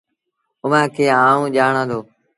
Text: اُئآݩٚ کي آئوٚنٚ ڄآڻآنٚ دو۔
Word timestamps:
اُئآݩٚ 0.63 0.91
کي 0.95 1.05
آئوٚنٚ 1.25 1.53
ڄآڻآنٚ 1.55 1.89
دو۔ 1.91 1.99